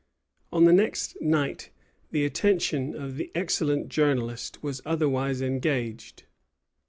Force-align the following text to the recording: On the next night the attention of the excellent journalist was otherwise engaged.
On 0.51 0.63
the 0.63 0.73
next 0.73 1.21
night 1.21 1.69
the 2.09 2.25
attention 2.25 2.95
of 2.95 3.17
the 3.17 3.29
excellent 3.35 3.89
journalist 3.89 4.63
was 4.63 4.81
otherwise 4.83 5.43
engaged. 5.43 6.23